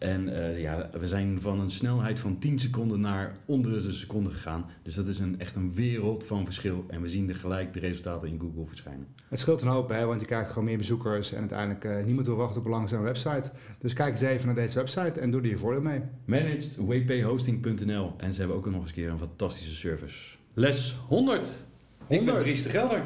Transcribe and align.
en 0.00 0.28
uh, 0.28 0.60
ja, 0.60 0.90
we 0.98 1.08
zijn 1.08 1.40
van 1.40 1.60
een 1.60 1.70
snelheid 1.70 2.20
van 2.20 2.38
10 2.38 2.58
seconden 2.58 3.00
naar 3.00 3.36
onder 3.44 3.82
de 3.82 3.92
seconde 3.92 4.30
gegaan. 4.30 4.64
Dus 4.82 4.94
dat 4.94 5.06
is 5.06 5.18
een, 5.18 5.40
echt 5.40 5.56
een 5.56 5.74
wereld 5.74 6.24
van 6.24 6.44
verschil. 6.44 6.84
En 6.88 7.02
we 7.02 7.08
zien 7.08 7.28
er 7.28 7.36
gelijk 7.36 7.72
de 7.72 7.80
resultaten 7.80 8.28
in 8.28 8.40
Google 8.40 8.66
verschijnen. 8.66 9.06
Het 9.28 9.38
scheelt 9.38 9.62
een 9.62 9.68
hoop, 9.68 9.88
hè, 9.88 10.04
want 10.04 10.20
je 10.20 10.26
krijgt 10.26 10.48
gewoon 10.48 10.64
meer 10.64 10.76
bezoekers. 10.76 11.32
En 11.32 11.38
uiteindelijk 11.38 11.84
uh, 11.84 12.04
niemand 12.04 12.26
wil 12.26 12.36
wachten 12.36 12.60
op 12.60 12.64
een 12.64 12.70
langzame 12.70 13.04
website. 13.04 13.50
Dus 13.78 13.92
kijk 13.92 14.10
eens 14.10 14.20
even 14.20 14.46
naar 14.46 14.54
deze 14.54 14.78
website 14.78 15.20
en 15.20 15.30
doe 15.30 15.40
er 15.40 15.48
je 15.48 15.58
voordeel 15.58 15.82
mee. 15.82 16.00
Managedwphosting.nl 16.24 18.14
En 18.16 18.32
ze 18.32 18.38
hebben 18.38 18.56
ook 18.56 18.66
nog 18.66 18.80
eens 18.80 18.86
een 18.86 18.94
keer 18.94 19.10
een 19.10 19.18
fantastische 19.18 19.74
service. 19.74 20.36
Les 20.54 20.96
100. 21.08 21.64
100. 22.06 22.20
Ik 22.20 22.24
ben 22.24 22.38
Dries 22.38 22.62
de 22.62 22.68
Gelder. 22.68 23.02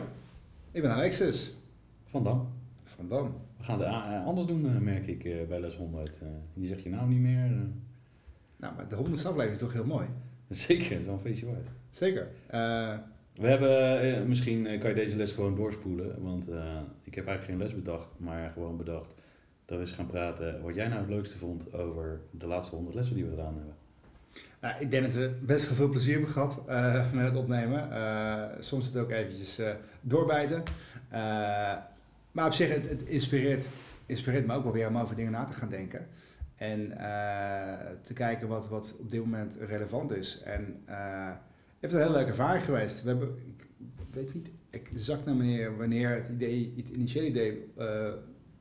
Ik 0.72 0.83
ben 0.83 0.90
Alexis. 0.90 1.56
Van 2.05 2.24
Dam. 2.24 2.48
Van 2.84 3.08
Dam. 3.08 3.34
Gaan 3.64 3.80
het 3.80 4.24
anders 4.24 4.46
doen, 4.46 4.82
merk 4.82 5.06
ik, 5.06 5.48
bij 5.48 5.60
les 5.60 5.76
100. 5.76 6.18
Je 6.54 6.66
zegt 6.66 6.82
je 6.82 6.90
nou 6.90 7.08
niet 7.08 7.20
meer. 7.20 7.50
Nou, 8.56 8.74
maar 8.76 8.88
de 8.88 8.94
100 8.94 9.16
aflevering 9.18 9.52
is 9.52 9.58
toch 9.58 9.72
heel 9.72 9.84
mooi? 9.84 10.06
Zeker, 10.48 11.02
zo'n 11.02 11.20
feestje 11.20 11.46
waard. 11.46 11.68
Zeker. 11.90 12.28
Uh, 12.54 12.94
we 13.34 13.48
hebben, 13.48 14.28
misschien 14.28 14.78
kan 14.78 14.90
je 14.90 14.96
deze 14.96 15.16
les 15.16 15.32
gewoon 15.32 15.54
doorspoelen, 15.54 16.22
want 16.22 16.48
uh, 16.48 16.80
ik 17.02 17.14
heb 17.14 17.26
eigenlijk 17.26 17.44
geen 17.44 17.68
les 17.68 17.82
bedacht, 17.82 18.06
maar 18.16 18.50
gewoon 18.50 18.76
bedacht 18.76 19.14
dat 19.64 19.78
we 19.78 19.84
eens 19.84 19.92
gaan 19.92 20.06
praten 20.06 20.62
wat 20.62 20.74
jij 20.74 20.88
nou 20.88 21.00
het 21.00 21.10
leukste 21.10 21.38
vond 21.38 21.74
over 21.74 22.20
de 22.30 22.46
laatste 22.46 22.74
100 22.74 22.94
lessen 22.94 23.14
die 23.14 23.24
we 23.24 23.30
gedaan 23.30 23.54
hebben. 23.54 23.74
Nou, 24.60 24.80
ik 24.80 24.90
denk 24.90 25.02
dat 25.02 25.14
we 25.14 25.38
best 25.42 25.66
wel 25.66 25.76
veel 25.76 25.88
plezier 25.88 26.12
hebben 26.12 26.30
gehad 26.30 26.64
met 27.12 27.24
het 27.24 27.36
opnemen. 27.36 27.88
soms 28.58 28.86
het 28.86 28.96
ook 28.96 29.10
eventjes 29.10 29.60
doorbijten. 30.00 30.62
Maar 32.34 32.46
op 32.46 32.52
zich, 32.52 32.68
het, 32.68 32.88
het 32.88 33.02
inspireert, 33.02 33.70
inspireert 34.06 34.46
me 34.46 34.54
ook 34.54 34.62
wel 34.62 34.72
weer 34.72 34.88
om 34.88 34.98
over 34.98 35.16
dingen 35.16 35.32
na 35.32 35.44
te 35.44 35.52
gaan 35.52 35.68
denken. 35.68 36.06
En 36.56 36.80
uh, 36.80 37.74
te 38.02 38.12
kijken 38.12 38.48
wat, 38.48 38.68
wat 38.68 38.96
op 39.00 39.10
dit 39.10 39.20
moment 39.20 39.58
relevant 39.60 40.12
is. 40.12 40.42
En 40.44 40.82
uh, 40.88 41.27
het 41.27 41.80
heeft 41.80 41.92
een 41.92 42.00
hele 42.00 42.12
leuke 42.12 42.30
ervaring 42.30 42.64
geweest. 42.64 43.02
We 43.02 43.08
hebben, 43.08 43.28
ik 43.46 43.66
weet 44.10 44.34
niet 44.34 44.50
exact 44.70 45.24
wanneer, 45.77 46.14
het, 46.14 46.28
idee, 46.28 46.74
het 46.77 46.88
initiële 46.88 47.27
idee 47.27 47.72
uh, 47.78 47.84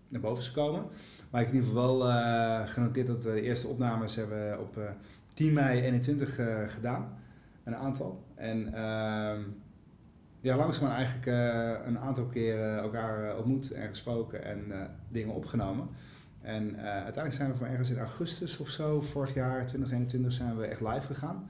naar 0.07 0.21
boven 0.21 0.43
is 0.43 0.47
gekomen. 0.47 0.85
Maar 1.29 1.41
ik 1.41 1.47
heb 1.47 1.55
in 1.55 1.61
ieder 1.61 1.75
geval 1.75 1.97
wel 1.97 2.65
genoteerd 2.65 3.07
dat 3.07 3.23
de 3.23 3.41
eerste 3.41 3.67
opnames 3.67 4.15
hebben 4.15 4.59
op 4.59 4.95
10 5.33 5.53
mei 5.53 5.81
21 5.81 6.39
gedaan. 6.73 7.17
Een 7.63 7.75
aantal. 7.75 8.23
En 8.35 8.73
ehm, 8.73 9.41
ja, 10.43 10.55
langzaam 10.55 10.89
eigenlijk 10.89 11.25
uh, 11.25 11.85
een 11.85 11.99
aantal 11.99 12.25
keren 12.25 12.77
elkaar 12.77 13.25
uh, 13.25 13.37
ontmoet 13.37 13.71
en 13.71 13.87
gesproken 13.87 14.43
en 14.43 14.65
uh, 14.67 14.81
dingen 15.09 15.33
opgenomen. 15.33 15.87
En 16.41 16.77
uiteindelijk 16.79 17.33
zijn 17.33 17.51
we 17.51 17.57
van 17.57 17.67
ergens 17.67 17.89
in 17.89 17.97
augustus 17.97 18.57
of 18.57 18.69
zo, 18.69 19.01
vorig 19.01 19.33
jaar 19.33 19.65
2021, 19.65 20.31
zijn 20.31 20.57
we 20.57 20.65
echt 20.65 20.81
live 20.81 21.07
gegaan. 21.07 21.49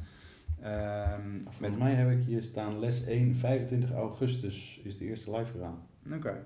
Met 1.60 1.78
mij 1.80 1.94
heb 1.94 2.12
ik 2.12 2.26
hier 2.26 2.42
staan 2.42 2.80
les 2.80 3.04
1, 3.04 3.36
25 3.36 3.92
augustus 3.92 4.82
is 4.84 4.98
de 4.98 5.06
eerste 5.06 5.32
live 5.32 5.52
gegaan. 5.52 5.88
Oké. 6.06 6.16
Okay. 6.16 6.40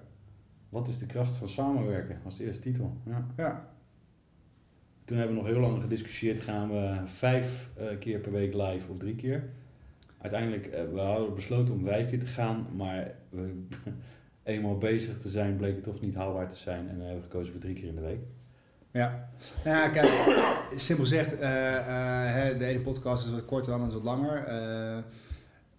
Wat 0.69 0.87
is 0.87 0.99
de 0.99 1.05
kracht 1.05 1.37
van 1.37 1.47
samenwerken, 1.47 2.19
was 2.23 2.37
de 2.37 2.45
eerste 2.45 2.61
titel. 2.61 2.97
Ja. 3.05 3.25
ja. 3.37 3.69
Toen 5.05 5.17
hebben 5.17 5.35
we 5.35 5.41
nog 5.41 5.51
heel 5.51 5.61
lang 5.61 5.81
gediscussieerd, 5.81 6.39
gaan 6.39 6.69
we 6.69 7.01
vijf 7.05 7.69
keer 7.99 8.19
per 8.19 8.31
week 8.31 8.53
live 8.53 8.91
of 8.91 8.97
drie 8.97 9.15
keer? 9.15 9.49
Uiteindelijk, 10.21 10.65
uh, 10.65 11.25
we 11.25 11.31
besloten 11.35 11.73
om 11.73 11.85
vijf 11.85 12.09
keer 12.09 12.19
te 12.19 12.27
gaan, 12.27 12.67
maar 12.75 13.11
eenmaal 14.43 14.77
bezig 14.77 15.17
te 15.17 15.29
zijn 15.29 15.55
bleek 15.55 15.75
het 15.75 15.83
toch 15.83 16.01
niet 16.01 16.15
haalbaar 16.15 16.49
te 16.49 16.55
zijn 16.55 16.89
en 16.89 16.97
we 16.97 17.03
hebben 17.03 17.23
gekozen 17.23 17.51
voor 17.51 17.61
drie 17.61 17.75
keer 17.75 17.87
in 17.87 17.95
de 17.95 18.01
week. 18.01 18.21
Ja, 18.91 19.29
nou 19.63 19.77
ja, 19.77 19.89
kijk, 19.89 20.05
simpel 20.75 21.05
gezegd, 21.05 21.33
uh, 21.33 21.39
uh, 21.39 22.57
de 22.57 22.65
ene 22.65 22.79
podcast 22.79 23.25
is 23.25 23.31
wat 23.31 23.45
korter, 23.45 23.73
andere 23.73 23.89
is 23.89 23.95
wat 23.95 24.03
langer. 24.03 24.45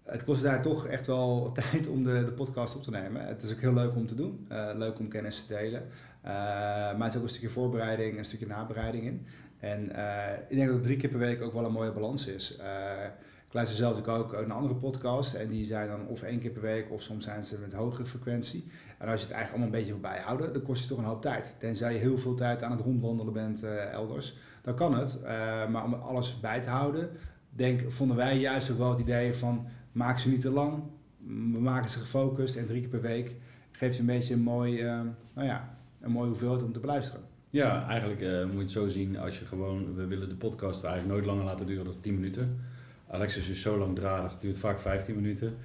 het 0.03 0.25
kost 0.25 0.43
daar 0.43 0.62
toch 0.62 0.87
echt 0.87 1.06
wel 1.06 1.53
tijd 1.71 1.88
om 1.88 2.03
de, 2.03 2.25
de 2.25 2.32
podcast 2.32 2.77
op 2.77 2.82
te 2.82 2.91
nemen. 2.91 3.27
Het 3.27 3.43
is 3.43 3.53
ook 3.53 3.60
heel 3.60 3.75
leuk 3.75 3.97
om 3.97 4.06
te 4.06 4.15
doen, 4.15 4.47
leuk 4.75 4.98
om 4.98 5.09
kennis 5.09 5.44
te 5.44 5.54
delen. 5.54 5.82
maar 6.22 7.03
het 7.03 7.12
is 7.12 7.16
ook 7.16 7.22
een 7.22 7.28
stukje 7.28 7.48
voorbereiding, 7.48 8.19
een 8.19 8.25
stukje 8.25 8.47
nabereiding 8.47 9.04
in. 9.04 9.27
En 9.59 9.82
ik 10.48 10.56
denk 10.56 10.71
dat 10.71 10.82
drie 10.82 10.97
keer 10.97 11.10
per 11.10 11.19
week 11.19 11.43
ook 11.43 11.53
wel 11.53 11.65
een 11.65 11.72
mooie 11.72 11.93
balans 11.93 12.27
is. 12.27 12.59
Ik 13.48 13.54
luister 13.54 13.76
zelf 13.76 14.06
ook 14.06 14.32
een 14.32 14.50
andere 14.50 14.75
podcast 14.75 15.34
en 15.34 15.48
die 15.48 15.64
zijn 15.64 15.88
dan 15.88 16.06
of 16.06 16.22
één 16.22 16.38
keer 16.38 16.50
per 16.50 16.62
week 16.62 16.91
of 16.91 17.03
soms 17.03 17.25
zijn 17.25 17.44
ze 17.44 17.59
met 17.59 17.72
hogere 17.72 18.06
frequentie. 18.06 18.70
En 18.98 19.09
als 19.09 19.20
je 19.20 19.26
het 19.26 19.34
eigenlijk 19.34 19.50
allemaal 19.50 19.66
een 19.66 19.84
beetje 19.84 20.00
wil 20.00 20.10
bijhouden, 20.10 20.53
dan 20.53 20.62
kost 20.62 20.81
het 20.81 20.88
toch 20.88 20.98
een 20.98 21.04
hoop 21.04 21.22
tijd. 21.22 21.54
Tenzij 21.59 21.92
je 21.92 21.98
heel 21.98 22.19
veel 22.19 22.34
tijd 22.34 22.62
aan 22.62 22.70
het 22.70 22.81
rondwandelen 22.81 23.32
bent 23.32 23.64
uh, 23.64 23.92
elders, 23.92 24.36
dan 24.62 24.75
kan 24.75 24.98
het. 24.98 25.19
Uh, 25.22 25.28
maar 25.69 25.84
om 25.84 25.94
alles 25.94 26.41
bij 26.41 26.62
te 26.62 26.69
houden, 26.69 27.10
denk, 27.50 27.92
vonden 27.92 28.16
wij 28.16 28.38
juist 28.38 28.70
ook 28.70 28.78
wel 28.78 28.91
het 28.91 29.00
idee 29.00 29.34
van 29.34 29.66
maak 29.92 30.19
ze 30.19 30.28
niet 30.28 30.41
te 30.41 30.50
lang, 30.50 30.82
we 31.26 31.60
maken 31.60 31.91
ze 31.91 31.98
gefocust 31.98 32.56
en 32.56 32.66
drie 32.66 32.80
keer 32.80 32.91
per 32.91 33.00
week 33.00 33.34
geeft 33.72 33.94
je 33.94 34.00
een 34.00 34.06
beetje 34.06 34.34
een 34.34 34.41
mooi, 34.41 34.82
uh, 34.82 35.00
nou 35.34 35.47
ja, 35.47 35.78
een 36.00 36.10
mooie 36.10 36.28
hoeveelheid 36.28 36.62
om 36.62 36.72
te 36.72 36.80
beluisteren. 36.80 37.22
Ja, 37.50 37.86
eigenlijk 37.88 38.44
moet 38.44 38.54
je 38.54 38.60
het 38.60 38.70
zo 38.70 38.88
zien 38.88 39.19
als 39.19 39.38
je 39.38 39.44
gewoon, 39.44 39.94
we 39.94 40.06
willen 40.06 40.28
de 40.28 40.36
podcast 40.36 40.84
eigenlijk 40.84 41.15
nooit 41.15 41.26
langer 41.26 41.44
laten 41.44 41.66
duren 41.66 41.84
dan 41.84 42.00
10 42.00 42.15
minuten. 42.15 42.76
Alexis 43.10 43.48
is 43.48 43.60
zo 43.60 43.78
langdradig, 43.78 44.30
het 44.30 44.41
duurt 44.41 44.58
vaak 44.58 44.80
15 44.80 45.14
minuten. 45.14 45.56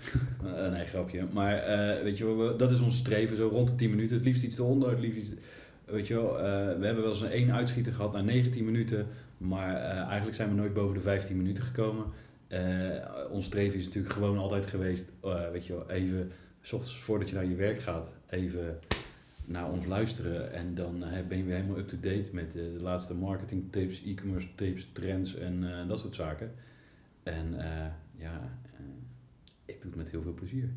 uh, 0.44 0.72
nee, 0.74 0.86
grapje. 0.86 1.26
Maar 1.32 1.56
uh, 1.58 2.04
weet 2.04 2.18
je 2.18 2.54
dat 2.58 2.72
is 2.72 2.80
ons 2.80 2.98
streven, 2.98 3.36
zo 3.36 3.48
rond 3.48 3.70
de 3.70 3.76
10 3.76 3.90
minuten. 3.90 4.16
Het 4.16 4.26
liefst 4.26 4.44
iets 4.44 4.58
eronder, 4.58 4.90
het 4.90 5.00
liefst 5.00 5.18
iets, 5.20 5.42
Weet 5.86 6.08
je 6.08 6.14
wel, 6.14 6.38
uh, 6.38 6.44
we 6.80 6.86
hebben 6.86 7.04
wel 7.04 7.12
eens 7.12 7.22
een 7.22 7.32
één 7.32 7.54
uitschieter 7.54 7.94
gehad 7.94 8.14
na 8.14 8.22
19 8.22 8.66
minuten. 8.66 9.08
Maar 9.38 9.76
eigenlijk 9.76 10.36
zijn 10.36 10.50
we 10.50 10.56
nooit 10.56 10.74
boven 10.74 10.94
de 10.94 11.00
15 11.00 11.38
minuten 11.38 11.64
gekomen. 11.64 12.06
ons 13.30 13.46
streven 13.46 13.80
is 13.80 13.86
natuurlijk 13.86 14.14
gewoon 14.14 14.38
altijd 14.38 14.66
geweest, 14.66 15.12
weet 15.52 15.66
je 15.66 15.74
wel, 15.74 15.90
even, 15.90 16.32
s 16.62 16.74
ochtends 16.74 17.00
voordat 17.00 17.30
je 17.30 17.36
naar 17.36 17.46
je 17.46 17.56
werk 17.56 17.80
gaat, 17.80 18.14
even 18.30 18.80
naar 19.46 19.70
ons 19.70 19.86
luisteren. 19.86 20.54
En 20.54 20.76
dan 20.76 21.04
ben 21.28 21.38
je 21.38 21.44
weer 21.44 21.56
helemaal 21.56 21.78
up-to-date 21.78 22.30
met 22.32 22.52
de 22.52 22.76
laatste 22.82 23.16
marketing 23.16 23.64
tips, 23.72 24.02
e-commerce 24.06 24.48
tips, 24.56 24.88
trends 24.92 25.36
en 25.36 25.66
dat 25.88 26.00
soort 26.00 26.16
zaken. 26.16 26.52
En 27.24 27.54
uh, 27.54 27.86
ja, 28.16 28.58
uh, 28.80 28.86
ik 29.66 29.82
doe 29.82 29.92
het 29.92 29.96
met 29.96 30.10
heel 30.10 30.22
veel 30.22 30.34
plezier. 30.34 30.70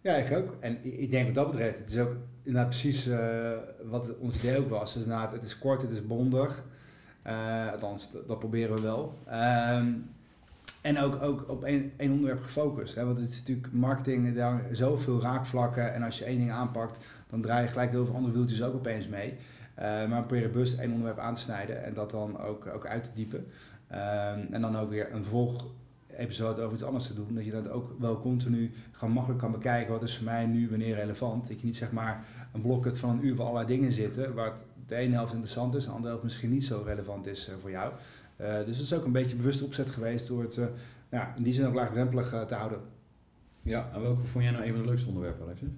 Ja, 0.00 0.14
ik 0.14 0.32
ook. 0.32 0.56
En 0.60 1.00
ik 1.00 1.10
denk 1.10 1.26
wat 1.26 1.34
dat 1.34 1.50
betreft, 1.50 1.78
het 1.78 1.90
is 1.90 1.98
ook 1.98 2.16
inderdaad 2.42 2.68
precies 2.68 3.06
uh, 3.06 3.52
wat 3.84 4.18
ons 4.18 4.36
idee 4.36 4.58
ook 4.58 4.68
was. 4.68 4.94
Dus 4.94 5.02
inderdaad, 5.02 5.32
het 5.32 5.42
is 5.42 5.58
kort, 5.58 5.82
het 5.82 5.90
is 5.90 6.06
bondig. 6.06 6.64
althans, 7.72 8.12
dat, 8.12 8.28
dat, 8.28 8.38
proberen 8.38 8.76
we 8.76 8.82
wel. 8.82 9.18
Um, 9.78 10.10
en 10.82 10.98
ook, 10.98 11.22
ook 11.22 11.48
op 11.48 11.64
één, 11.64 11.92
onderwerp 11.98 12.42
gefocust. 12.42 12.94
Hè? 12.94 13.04
Want 13.04 13.18
het 13.18 13.28
is 13.28 13.38
natuurlijk 13.38 13.72
marketing, 13.72 14.34
daar 14.34 14.62
zoveel 14.70 15.20
raakvlakken. 15.20 15.94
En 15.94 16.02
als 16.02 16.18
je 16.18 16.24
één 16.24 16.38
ding 16.38 16.50
aanpakt, 16.50 17.04
dan 17.30 17.40
draai 17.40 17.62
je 17.62 17.68
gelijk 17.68 17.90
heel 17.90 18.06
veel 18.06 18.14
andere 18.14 18.34
wieltjes 18.34 18.62
ook 18.62 18.74
opeens 18.74 19.08
mee. 19.08 19.34
maar 19.76 20.20
we 20.20 20.26
proberen 20.26 20.78
één 20.78 20.90
onderwerp 20.90 21.18
aan 21.18 21.34
te 21.34 21.40
snijden 21.40 21.84
en 21.84 21.94
dat 21.94 22.10
dan 22.10 22.40
ook, 22.40 22.66
ook 22.66 22.86
uit 22.86 23.04
te 23.04 23.10
diepen. 23.14 23.46
Um, 23.92 24.46
en 24.50 24.60
dan 24.60 24.76
ook 24.76 24.90
weer 24.90 25.12
een 25.12 25.22
vervolg 25.22 25.66
episode 26.16 26.60
over 26.60 26.74
iets 26.74 26.84
anders 26.84 27.06
te 27.06 27.14
doen. 27.14 27.34
Dat 27.34 27.44
je 27.44 27.50
dat 27.50 27.70
ook 27.70 27.94
wel 27.98 28.20
continu 28.20 28.72
gewoon 28.92 29.14
makkelijk 29.14 29.40
kan 29.40 29.52
bekijken. 29.52 29.92
Wat 29.92 30.02
is 30.02 30.16
voor 30.16 30.24
mij 30.24 30.46
nu 30.46 30.68
wanneer 30.68 30.94
relevant? 30.94 31.48
Dat 31.48 31.60
je 31.60 31.66
niet 31.66 31.76
zeg 31.76 31.92
maar 31.92 32.26
een 32.52 32.60
blokket 32.60 32.98
van 32.98 33.10
een 33.10 33.26
uur 33.26 33.34
waar 33.34 33.46
allerlei 33.46 33.76
dingen 33.76 33.92
zitten. 33.92 34.34
Waar 34.34 34.52
de 34.86 34.94
ene 34.94 35.14
helft 35.14 35.32
interessant 35.32 35.74
is, 35.74 35.84
de 35.84 35.90
andere 35.90 36.08
helft 36.08 36.24
misschien 36.24 36.50
niet 36.50 36.64
zo 36.64 36.82
relevant 36.86 37.26
is 37.26 37.48
uh, 37.48 37.54
voor 37.58 37.70
jou. 37.70 37.92
Uh, 38.40 38.56
dus 38.56 38.76
het 38.76 38.86
is 38.86 38.94
ook 38.94 39.04
een 39.04 39.12
beetje 39.12 39.36
bewust 39.36 39.62
opzet 39.62 39.90
geweest 39.90 40.26
door 40.26 40.42
het 40.42 40.56
uh, 41.10 41.22
in 41.36 41.42
die 41.42 41.52
zin 41.52 41.66
ook 41.66 41.74
laagdrempelig 41.74 42.44
te 42.46 42.54
houden. 42.54 42.80
Ja, 43.62 43.90
en 43.94 44.00
welke 44.00 44.24
vond 44.24 44.44
jij 44.44 44.52
nou 44.52 44.64
een 44.64 44.72
van 44.72 44.82
de 44.82 44.88
leukste 44.88 45.08
onderwerpen, 45.08 45.44
Alexis? 45.44 45.68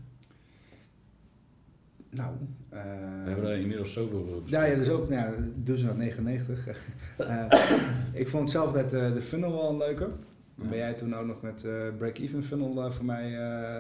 Nou, 2.15 2.35
we 2.69 3.31
hebben 3.31 3.51
er 3.51 3.59
inmiddels 3.59 3.93
zoveel 3.93 4.19
over 4.19 4.43
Ja, 4.51 4.65
ja, 4.65 4.77
dus 4.77 4.89
ook, 4.89 5.09
nou 5.09 5.21
ja, 5.23 5.49
dus 5.59 5.83
99. 5.83 6.87
uh, 7.21 7.47
ik 8.13 8.29
vond 8.29 8.51
zelf 8.51 8.73
dat 8.73 8.93
uh, 8.93 9.13
de 9.13 9.21
funnel 9.21 9.53
wel 9.53 9.71
een 9.71 9.77
leuke. 9.77 10.11
Ja. 10.55 10.69
Ben 10.69 10.79
jij 10.79 10.95
toen 10.95 11.15
ook 11.15 11.27
nog 11.27 11.43
met 11.43 11.65
uh, 11.65 11.73
break-even 11.99 12.45
funnel 12.45 12.93
voor 12.93 13.05
mij 13.05 13.31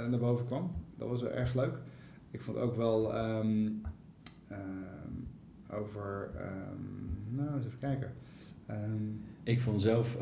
naar 0.08 0.18
boven 0.18 0.46
kwam. 0.46 0.70
Dat 0.96 1.08
was 1.08 1.22
wel 1.22 1.32
erg 1.32 1.54
leuk. 1.54 1.78
Ik 2.30 2.42
vond 2.42 2.56
ook 2.56 2.76
wel 2.76 3.16
um, 3.16 3.82
um, 4.50 5.28
over, 5.70 6.30
um, 6.36 7.36
nou 7.36 7.56
eens 7.56 7.66
even 7.66 7.78
kijken. 7.78 8.12
ik 9.42 9.60
vond 9.60 9.80
zelf 9.80 10.16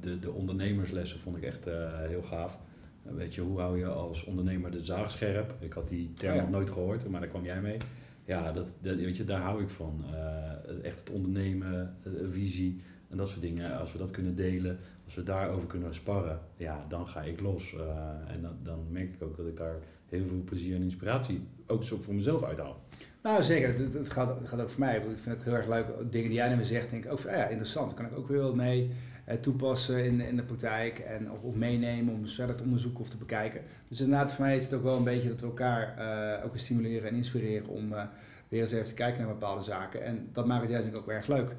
de, 0.00 0.18
de 0.18 0.32
ondernemerslessen 0.32 1.20
vond 1.20 1.36
ik 1.36 1.42
echt 1.42 1.64
heel 2.08 2.22
gaaf. 2.22 2.58
Weet 3.02 3.34
je, 3.34 3.40
hoe 3.40 3.60
hou 3.60 3.78
je 3.78 3.86
als 3.86 4.24
ondernemer 4.24 4.70
de 4.70 4.84
zaag 4.84 5.10
scherp? 5.10 5.54
Ik 5.58 5.72
had 5.72 5.88
die 5.88 6.12
term 6.12 6.36
nog 6.36 6.50
nooit 6.50 6.70
gehoord, 6.70 7.08
maar 7.08 7.20
daar 7.20 7.28
kwam 7.28 7.44
jij 7.44 7.60
mee. 7.60 7.76
Ja, 8.24 8.52
dat, 8.52 8.74
dat, 8.80 8.96
weet 8.96 9.16
je, 9.16 9.24
daar 9.24 9.40
hou 9.40 9.62
ik 9.62 9.68
van. 9.68 10.04
Uh, 10.12 10.84
echt 10.84 11.00
het 11.00 11.10
ondernemen, 11.10 11.96
uh, 12.06 12.12
visie 12.30 12.82
en 13.08 13.16
dat 13.16 13.28
soort 13.28 13.40
dingen. 13.40 13.78
Als 13.78 13.92
we 13.92 13.98
dat 13.98 14.10
kunnen 14.10 14.34
delen, 14.34 14.78
als 15.04 15.14
we 15.14 15.22
daarover 15.22 15.68
kunnen 15.68 15.94
sparren, 15.94 16.40
ja, 16.56 16.84
dan 16.88 17.08
ga 17.08 17.22
ik 17.22 17.40
los. 17.40 17.72
Uh, 17.72 17.80
en 18.26 18.42
dan, 18.42 18.56
dan 18.62 18.86
merk 18.90 19.14
ik 19.14 19.22
ook 19.22 19.36
dat 19.36 19.46
ik 19.46 19.56
daar 19.56 19.78
heel 20.08 20.26
veel 20.26 20.42
plezier 20.44 20.74
en 20.74 20.82
inspiratie 20.82 21.40
ook 21.66 21.84
zo 21.84 21.96
voor 22.00 22.14
mezelf 22.14 22.42
uithaal. 22.42 22.80
Nou, 23.22 23.42
zeker. 23.42 23.78
Het, 23.78 23.92
het, 23.92 24.12
gaat, 24.12 24.38
het 24.40 24.48
gaat 24.48 24.60
ook 24.60 24.70
voor 24.70 24.80
mij. 24.80 24.96
Ik 24.96 25.02
vind 25.02 25.36
het 25.36 25.44
heel 25.44 25.54
erg 25.54 25.68
leuk. 25.68 25.86
Dingen 26.10 26.28
die 26.28 26.38
jij 26.38 26.48
naar 26.48 26.56
me 26.56 26.64
zegt, 26.64 26.90
denk 26.90 27.04
ik 27.04 27.12
ook 27.12 27.18
van, 27.18 27.32
ja, 27.32 27.46
interessant. 27.46 27.88
Daar 27.88 27.98
kan 27.98 28.06
ik 28.06 28.18
ook 28.18 28.28
weer 28.28 28.40
wat 28.40 28.54
mee 28.54 28.90
toepassen 29.40 30.04
in, 30.04 30.20
in 30.20 30.36
de 30.36 30.42
praktijk 30.42 30.98
en 30.98 31.30
of, 31.30 31.54
meenemen 31.54 32.14
om 32.14 32.28
verder 32.28 32.56
te 32.56 32.62
onderzoeken 32.62 33.00
of 33.00 33.08
te 33.08 33.16
bekijken. 33.16 33.60
Dus 33.88 34.00
inderdaad, 34.00 34.32
voor 34.32 34.44
mij 34.44 34.56
is 34.56 34.64
het 34.64 34.74
ook 34.74 34.82
wel 34.82 34.96
een 34.96 35.04
beetje 35.04 35.28
dat 35.28 35.40
we 35.40 35.46
elkaar 35.46 35.94
uh, 35.98 36.44
ook 36.44 36.58
stimuleren 36.58 37.08
en 37.08 37.14
inspireren 37.14 37.68
om 37.68 37.92
uh, 37.92 38.02
weer 38.48 38.60
eens 38.60 38.72
even 38.72 38.84
te 38.84 38.94
kijken 38.94 39.20
naar 39.20 39.32
bepaalde 39.32 39.62
zaken. 39.62 40.04
En 40.04 40.28
dat 40.32 40.46
maakt 40.46 40.62
het 40.62 40.70
juist 40.70 40.98
ook 40.98 41.08
erg 41.08 41.26
leuk. 41.26 41.54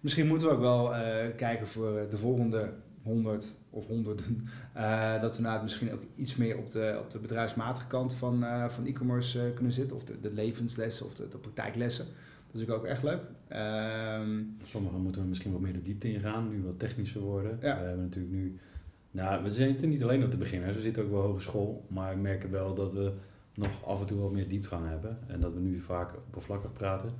Misschien 0.00 0.26
moeten 0.26 0.48
we 0.48 0.54
ook 0.54 0.60
wel 0.60 0.92
kijken 1.36 1.66
voor 1.66 2.06
de 2.10 2.16
volgende 2.16 2.72
100 3.02 3.54
of 3.70 3.86
honderden, 3.86 4.48
dat 5.20 5.36
we 5.36 5.42
nou 5.42 5.62
misschien 5.62 5.92
ook 5.92 6.02
iets 6.16 6.36
meer 6.36 6.58
op 6.58 6.70
de, 6.70 6.96
op 7.00 7.10
de 7.10 7.18
bedrijfsmatige 7.18 7.86
kant 7.86 8.14
van, 8.14 8.44
van 8.68 8.86
e-commerce 8.86 9.52
kunnen 9.54 9.72
zitten, 9.72 9.96
of 9.96 10.04
de, 10.04 10.20
de 10.20 10.32
levenslessen 10.32 11.06
of 11.06 11.14
de, 11.14 11.28
de 11.28 11.38
praktijklessen. 11.38 12.06
Dat 12.52 12.60
is 12.60 12.68
ook 12.68 12.84
echt 12.84 13.02
leuk. 13.02 13.20
Um, 13.52 14.56
Sommigen 14.64 15.00
moeten 15.00 15.22
we 15.22 15.28
misschien 15.28 15.52
wat 15.52 15.60
meer 15.60 15.72
de 15.72 15.82
diepte 15.82 16.12
ingaan, 16.12 16.48
nu 16.48 16.62
wat 16.62 16.78
technischer 16.78 17.20
worden. 17.20 17.58
Ja. 17.60 17.78
We 17.80 17.86
hebben 17.86 18.04
natuurlijk 18.04 18.34
nu, 18.34 18.58
nou, 19.10 19.42
we 19.42 19.50
zitten 19.50 19.88
niet 19.88 20.02
alleen 20.02 20.24
op 20.24 20.30
te 20.30 20.36
beginnen, 20.36 20.74
we 20.74 20.80
zitten 20.80 21.04
ook 21.04 21.10
wel 21.10 21.22
hogeschool, 21.22 21.84
maar 21.88 22.14
we 22.14 22.20
merken 22.20 22.50
wel 22.50 22.74
dat 22.74 22.92
we 22.92 23.12
nog 23.54 23.84
af 23.84 24.00
en 24.00 24.06
toe 24.06 24.18
wat 24.18 24.32
meer 24.32 24.48
diepgang 24.48 24.88
hebben 24.88 25.18
en 25.26 25.40
dat 25.40 25.52
we 25.52 25.60
nu 25.60 25.80
vaak 25.80 26.14
oppervlakkig 26.14 26.72
praten. 26.72 27.12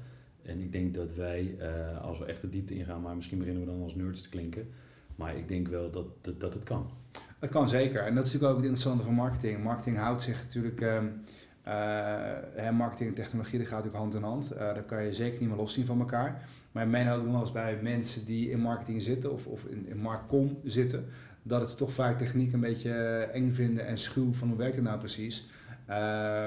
En 0.42 0.60
ik 0.60 0.72
denk 0.72 0.94
dat 0.94 1.14
wij, 1.14 1.56
uh, 1.58 2.00
als 2.04 2.18
we 2.18 2.24
echt 2.24 2.40
de 2.40 2.48
diepte 2.48 2.74
ingaan, 2.74 3.00
maar 3.02 3.16
misschien 3.16 3.38
beginnen 3.38 3.64
we 3.64 3.70
dan 3.70 3.82
als 3.82 3.94
nerds 3.94 4.22
te 4.22 4.28
klinken, 4.28 4.68
maar 5.16 5.36
ik 5.36 5.48
denk 5.48 5.68
wel 5.68 5.90
dat, 5.90 6.06
dat, 6.20 6.40
dat 6.40 6.54
het 6.54 6.64
kan. 6.64 6.90
Het 7.38 7.50
kan 7.50 7.68
zeker. 7.68 8.00
En 8.00 8.14
dat 8.14 8.26
is 8.26 8.32
natuurlijk 8.32 8.50
ook 8.50 8.56
het 8.56 8.64
interessante 8.64 9.04
van 9.04 9.14
marketing. 9.14 9.62
Marketing 9.62 9.96
houdt 9.96 10.22
zich 10.22 10.42
natuurlijk. 10.42 10.80
Um, 10.80 11.20
uh, 11.68 12.70
marketing 12.70 13.08
en 13.08 13.14
technologie 13.14 13.58
dat 13.58 13.68
gaat 13.68 13.84
natuurlijk 13.84 14.02
hand 14.02 14.14
in 14.14 14.22
hand. 14.22 14.52
Uh, 14.52 14.58
daar 14.58 14.82
kan 14.82 15.04
je 15.04 15.12
zeker 15.12 15.40
niet 15.40 15.48
meer 15.48 15.58
loszien 15.58 15.86
van 15.86 15.98
elkaar. 15.98 16.42
Maar 16.72 16.82
in 16.82 16.90
mijn 16.90 17.06
nog 17.30 17.40
eens 17.40 17.52
bij 17.52 17.78
mensen 17.82 18.24
die 18.24 18.50
in 18.50 18.60
marketing 18.60 19.02
zitten 19.02 19.32
of, 19.32 19.46
of 19.46 19.64
in, 19.64 19.86
in 19.86 20.56
zitten, 20.64 21.06
dat 21.42 21.60
het 21.60 21.76
toch 21.76 21.92
vaak 21.92 22.18
techniek 22.18 22.52
een 22.52 22.60
beetje 22.60 22.92
eng 23.32 23.52
vinden 23.52 23.86
en 23.86 23.98
schuw 23.98 24.32
van 24.32 24.48
hoe 24.48 24.56
werkt 24.56 24.76
het 24.76 24.84
nou 24.84 24.98
precies. 24.98 25.48
Uh, 25.90 26.46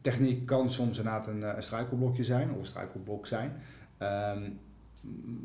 techniek 0.00 0.46
kan 0.46 0.70
soms 0.70 0.98
inderdaad 0.98 1.26
een, 1.26 1.56
een 1.56 1.62
struikelblokje 1.62 2.24
zijn 2.24 2.50
of 2.52 2.58
een 2.58 2.66
struikelblok 2.66 3.26
zijn. 3.26 3.52
Um, 3.98 4.58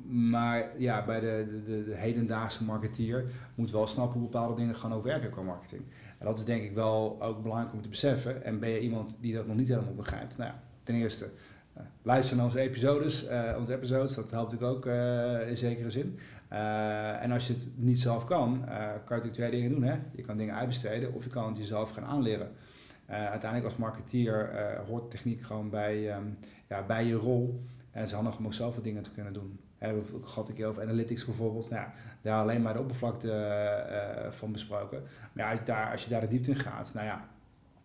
maar 0.07 0.69
ja, 0.77 1.05
bij 1.05 1.19
de, 1.19 1.61
de, 1.63 1.83
de, 1.83 1.95
hedendaagse 1.95 2.63
marketeer 2.63 3.25
moet 3.55 3.71
wel 3.71 3.87
snappen 3.87 4.19
hoe 4.19 4.29
bepaalde 4.29 4.55
dingen 4.55 4.75
gaan 4.75 4.93
ook 4.93 5.03
werken 5.03 5.29
qua 5.29 5.41
marketing. 5.41 5.81
En 6.21 6.27
dat 6.27 6.37
is 6.37 6.45
denk 6.45 6.63
ik 6.63 6.73
wel 6.73 7.17
ook 7.21 7.41
belangrijk 7.41 7.73
om 7.73 7.81
te 7.81 7.89
beseffen. 7.89 8.43
En 8.43 8.59
ben 8.59 8.69
je 8.69 8.79
iemand 8.79 9.17
die 9.21 9.33
dat 9.33 9.47
nog 9.47 9.55
niet 9.55 9.67
helemaal 9.67 9.93
begrijpt? 9.93 10.37
Nou 10.37 10.51
ten 10.83 10.95
eerste, 10.95 11.29
uh, 11.77 11.83
luister 12.01 12.35
naar 12.35 12.45
onze 12.45 12.59
episodes. 12.59 13.27
Uh, 13.27 13.55
onze 13.57 13.73
episodes, 13.73 14.15
dat 14.15 14.31
helpt 14.31 14.51
natuurlijk 14.51 14.77
ook 14.77 14.85
uh, 14.85 15.49
in 15.49 15.57
zekere 15.57 15.89
zin. 15.89 16.19
en 17.19 17.31
als 17.31 17.47
je 17.47 17.53
het 17.53 17.67
niet 17.75 17.99
zelf 17.99 18.25
kan, 18.25 18.61
kan 18.65 18.77
je 18.77 19.03
natuurlijk 19.07 19.33
twee 19.33 19.51
dingen 19.51 19.71
doen. 19.71 19.83
Hè? 19.83 19.95
Je 20.15 20.21
kan 20.21 20.37
dingen 20.37 20.55
uitbesteden 20.55 21.13
of 21.13 21.23
je 21.23 21.29
kan 21.29 21.47
het 21.47 21.57
jezelf 21.57 21.89
gaan 21.89 22.05
aanleren. 22.05 22.51
uiteindelijk 23.07 23.65
als 23.65 23.75
marketeer 23.75 24.49
hoort 24.87 25.11
techniek 25.11 25.41
gewoon 25.41 25.69
bij, 25.69 26.15
um, 26.15 26.37
ja, 26.67 26.85
bij 26.85 27.05
je 27.05 27.15
rol. 27.15 27.65
En 27.91 27.99
het 27.99 28.07
is 28.07 28.13
handig 28.13 28.37
om 28.37 28.45
ook 28.45 28.53
zelf 28.53 28.75
wat 28.75 28.83
dingen 28.83 29.03
te 29.03 29.11
kunnen 29.11 29.33
doen. 29.33 29.59
We 29.81 29.87
hebben 29.87 30.05
het 30.13 30.29
gehad 30.29 30.49
een 30.49 30.55
keer 30.55 30.67
over 30.67 30.81
analytics 30.81 31.25
bijvoorbeeld. 31.25 31.69
Nou, 31.69 31.87
daar 32.21 32.41
alleen 32.41 32.61
maar 32.61 32.73
de 32.73 32.79
oppervlakte 32.79 33.27
uh, 33.27 34.31
van 34.31 34.51
besproken. 34.51 35.03
Maar 35.33 35.53
ja, 35.53 35.61
daar, 35.63 35.91
als 35.91 36.03
je 36.03 36.09
daar 36.09 36.21
de 36.21 36.27
diepte 36.27 36.49
in 36.49 36.55
gaat, 36.55 36.93
nou 36.93 37.05
ja, 37.05 37.27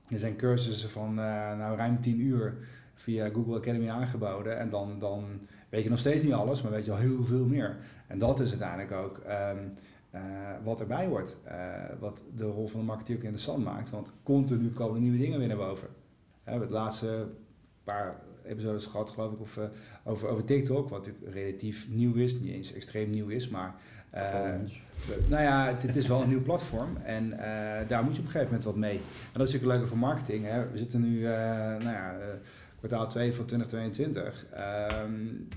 er 0.08 0.18
zijn 0.18 0.36
cursussen 0.36 0.90
van 0.90 1.08
uh, 1.10 1.56
nou, 1.56 1.76
ruim 1.76 2.00
10 2.00 2.20
uur 2.20 2.56
via 2.94 3.28
Google 3.28 3.56
Academy 3.56 3.88
aangeboden. 3.88 4.58
En 4.58 4.68
dan, 4.68 4.98
dan 4.98 5.24
weet 5.68 5.82
je 5.82 5.90
nog 5.90 5.98
steeds 5.98 6.22
niet 6.22 6.32
alles, 6.32 6.62
maar 6.62 6.72
weet 6.72 6.84
je 6.84 6.90
al 6.90 6.96
heel 6.96 7.24
veel 7.24 7.46
meer. 7.46 7.76
En 8.06 8.18
dat 8.18 8.40
is 8.40 8.50
uiteindelijk 8.50 8.92
ook 8.92 9.20
uh, 9.26 9.50
wat 10.64 10.80
erbij 10.80 11.06
hoort. 11.06 11.36
wat 11.98 12.22
de 12.34 12.44
rol 12.44 12.68
van 12.68 12.80
de 12.80 12.86
marketeer 12.86 13.16
ook 13.16 13.22
interessant 13.22 13.64
maakt. 13.64 13.90
Want 13.90 14.12
continu 14.22 14.70
komen 14.70 15.00
nieuwe 15.00 15.18
dingen 15.18 15.38
weer 15.38 15.48
naar 15.48 15.56
boven. 15.56 15.88
We 16.44 16.52
het 16.52 16.70
laatste 16.70 17.28
paar 17.84 18.16
episodes 18.46 18.86
gehad, 18.86 19.10
geloof 19.10 19.32
ik, 19.32 19.40
of, 19.40 19.56
uh, 19.56 19.64
over, 20.04 20.28
over 20.28 20.44
TikTok, 20.44 20.88
wat 20.88 21.06
natuurlijk 21.06 21.34
relatief 21.34 21.88
nieuw 21.88 22.14
is, 22.14 22.38
niet 22.38 22.52
eens 22.52 22.72
extreem 22.72 23.10
nieuw 23.10 23.28
is, 23.28 23.48
maar 23.48 23.74
uh, 24.14 24.22
nou 25.28 25.42
ja, 25.42 25.66
het, 25.66 25.82
het, 25.82 25.96
is 25.96 26.06
wel 26.06 26.22
een 26.22 26.28
nieuw 26.28 26.42
platform 26.42 26.96
en 26.96 27.24
uh, 27.26 27.38
daar 27.88 28.04
moet 28.04 28.14
je 28.14 28.20
op 28.20 28.26
een 28.26 28.30
gegeven 28.30 28.44
moment 28.44 28.64
wat 28.64 28.76
mee. 28.76 28.96
En 28.96 29.32
dat 29.32 29.46
is 29.46 29.52
natuurlijk 29.52 29.72
leuker 29.72 29.88
voor 29.88 29.98
marketing. 29.98 30.44
Hè. 30.44 30.70
We 30.70 30.78
zitten 30.78 31.00
nu, 31.00 31.20
nou 31.20 31.82
ja, 31.82 32.16
kwartaal 32.78 33.08
2 33.08 33.32
van 33.32 33.44
2022. 33.44 34.46
Um, 35.02 35.48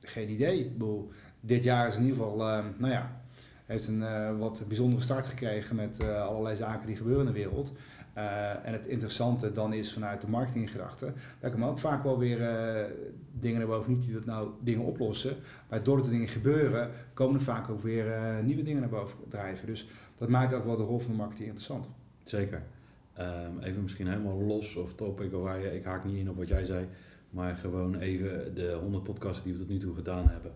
geen 0.00 0.30
idee. 0.30 0.70
Boel. 0.76 1.10
Dit 1.40 1.64
jaar 1.64 1.86
is 1.86 1.96
in 1.96 2.02
ieder 2.02 2.16
geval, 2.16 2.36
nou 2.76 2.92
ja, 2.92 3.23
heeft 3.64 3.88
een 3.88 4.38
wat 4.38 4.64
bijzondere 4.68 5.02
start 5.02 5.26
gekregen 5.26 5.76
met 5.76 6.08
allerlei 6.08 6.56
zaken 6.56 6.86
die 6.86 6.96
gebeuren 6.96 7.26
in 7.26 7.32
de 7.32 7.38
wereld. 7.38 7.72
Uh, 8.16 8.66
en 8.66 8.72
het 8.72 8.86
interessante 8.86 9.52
dan 9.52 9.72
is 9.72 9.92
vanuit 9.92 10.20
de 10.20 10.28
marketinggedachte, 10.28 11.12
daar 11.40 11.50
komen 11.50 11.68
ook 11.68 11.78
vaak 11.78 12.02
wel 12.02 12.18
weer 12.18 12.38
dingen 13.32 13.58
naar 13.58 13.68
boven. 13.68 13.92
Niet 13.92 14.02
die 14.02 14.12
dat 14.12 14.24
nou 14.24 14.48
dingen 14.60 14.84
oplossen, 14.84 15.36
maar 15.68 15.82
doordat 15.82 16.06
er 16.06 16.12
dingen 16.12 16.28
gebeuren, 16.28 16.90
komen 17.14 17.34
er 17.34 17.40
vaak 17.40 17.68
ook 17.68 17.82
weer 17.82 18.18
nieuwe 18.42 18.62
dingen 18.62 18.80
naar 18.80 18.90
boven 18.90 19.18
drijven. 19.28 19.66
Dus 19.66 19.88
dat 20.16 20.28
maakt 20.28 20.52
ook 20.52 20.64
wel 20.64 20.76
de 20.76 20.82
rol 20.82 20.98
van 20.98 21.10
de 21.10 21.16
marketing 21.16 21.46
interessant. 21.46 21.88
Zeker. 22.24 22.62
Um, 23.18 23.58
even 23.62 23.82
misschien 23.82 24.08
helemaal 24.08 24.40
los 24.40 24.76
of 24.76 24.94
topic, 24.94 25.32
waar 25.32 25.58
je, 25.58 25.74
ik 25.74 25.84
haak 25.84 26.04
niet 26.04 26.16
in 26.16 26.30
op 26.30 26.36
wat 26.36 26.48
jij 26.48 26.64
zei, 26.64 26.86
maar 27.30 27.54
gewoon 27.54 27.98
even 27.98 28.54
de 28.54 28.78
100 28.80 29.04
podcasts 29.04 29.42
die 29.42 29.52
we 29.52 29.58
tot 29.58 29.68
nu 29.68 29.78
toe 29.78 29.94
gedaan 29.94 30.28
hebben. 30.28 30.52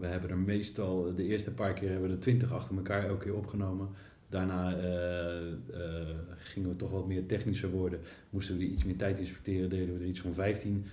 We 0.00 0.06
hebben 0.06 0.30
er 0.30 0.38
meestal, 0.38 1.14
de 1.14 1.24
eerste 1.24 1.50
paar 1.50 1.72
keer 1.72 1.90
hebben 1.90 2.08
we 2.08 2.14
er 2.14 2.20
20 2.20 2.52
achter 2.52 2.76
elkaar 2.76 3.04
elke 3.04 3.24
keer 3.24 3.34
opgenomen. 3.34 3.88
Daarna 4.28 4.76
uh, 4.76 4.84
uh, 5.70 6.08
gingen 6.36 6.68
we 6.68 6.76
toch 6.76 6.90
wat 6.90 7.06
meer 7.06 7.26
technischer 7.26 7.70
worden. 7.70 8.00
Moesten 8.30 8.58
we 8.58 8.64
er 8.64 8.70
iets 8.70 8.84
meer 8.84 8.96
tijd 8.96 9.18
inspecteren, 9.18 9.68
deden 9.68 9.94
we 9.94 10.00
er 10.00 10.08
iets 10.08 10.20
van 10.20 10.34
15. 10.34 10.86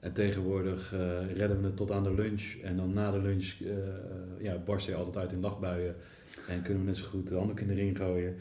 En 0.00 0.12
tegenwoordig 0.12 0.94
uh, 0.94 1.00
redden 1.36 1.60
we 1.60 1.66
het 1.66 1.76
tot 1.76 1.90
aan 1.90 2.02
de 2.02 2.14
lunch. 2.14 2.54
En 2.62 2.76
dan 2.76 2.92
na 2.92 3.10
de 3.10 3.20
lunch 3.20 3.54
ja, 4.38 4.56
barst 4.64 4.86
je 4.86 4.94
altijd 4.94 5.16
uit 5.16 5.32
in 5.32 5.40
lachbuien. 5.40 5.94
En 6.48 6.62
kunnen 6.62 6.82
we 6.82 6.88
net 6.88 6.96
zo 6.96 7.04
goed 7.04 7.28
de 7.28 7.34
handdoek 7.34 7.60
in 7.60 7.66
de 7.66 7.74
ring 7.74 7.96
gooien. 7.96 8.36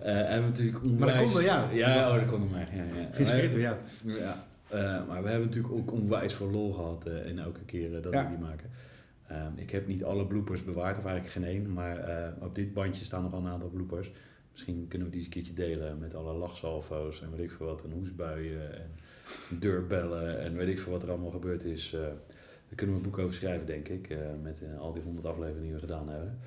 en 0.00 0.42
natuurlijk 0.42 0.82
onwijs... 0.82 0.98
Maar 0.98 1.08
dat 1.08 1.16
komt 1.16 1.32
door 1.32 1.42
jou. 1.42 1.74
Ja, 1.74 2.08
oh, 2.08 2.14
dat 2.14 2.26
komt 2.26 2.40
door 2.40 2.50
mij. 2.50 2.68
Ja, 2.74 3.00
ja. 3.00 3.08
Geïnspireerd 3.12 3.52
door 3.52 3.60
jou. 3.60 3.76
Ja. 4.04 4.46
Maar 5.08 5.22
we 5.22 5.28
hebben 5.28 5.48
natuurlijk 5.48 5.74
ook 5.74 5.92
onwijs 5.92 6.34
veel 6.34 6.50
lol 6.50 6.72
gehad 6.72 7.06
in 7.06 7.38
elke 7.38 7.64
keer 7.64 7.90
dat 7.90 8.04
we 8.04 8.10
die 8.28 8.38
maken. 8.38 8.70
Um, 9.30 9.52
ik 9.56 9.70
heb 9.70 9.86
niet 9.86 10.04
alle 10.04 10.26
bloopers 10.26 10.64
bewaard, 10.64 10.98
of 10.98 11.04
eigenlijk 11.04 11.34
geen 11.34 11.44
één, 11.44 11.72
maar 11.72 12.08
uh, 12.08 12.44
op 12.44 12.54
dit 12.54 12.72
bandje 12.72 13.04
staan 13.04 13.22
nog 13.22 13.30
wel 13.30 13.40
een 13.40 13.46
aantal 13.46 13.68
bloopers. 13.68 14.10
Misschien 14.50 14.86
kunnen 14.88 15.08
we 15.08 15.12
die 15.12 15.24
eens 15.24 15.34
een 15.34 15.42
keertje 15.42 15.66
delen 15.66 15.98
met 15.98 16.14
alle 16.14 16.32
lachsalvo's 16.32 17.22
en 17.22 17.30
weet 17.30 17.40
ik 17.40 17.50
veel 17.50 17.66
wat, 17.66 17.84
en 17.84 17.90
hoesbuien 17.90 18.80
en 18.80 18.90
deurbellen 19.58 20.40
en 20.40 20.56
weet 20.56 20.68
ik 20.68 20.78
veel 20.78 20.92
wat 20.92 21.02
er 21.02 21.10
allemaal 21.10 21.30
gebeurd 21.30 21.64
is. 21.64 21.92
Uh, 21.92 22.00
daar 22.00 22.74
kunnen 22.74 22.96
we 22.96 23.02
een 23.02 23.10
boek 23.10 23.18
over 23.18 23.34
schrijven, 23.34 23.66
denk 23.66 23.88
ik, 23.88 24.10
uh, 24.10 24.18
met 24.42 24.62
al 24.78 24.92
die 24.92 25.02
honderd 25.02 25.26
afleveringen 25.26 25.62
die 25.62 25.72
we 25.72 25.78
gedaan 25.78 26.08
hebben. 26.08 26.38